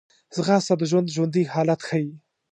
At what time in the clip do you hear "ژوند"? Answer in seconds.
0.89-1.13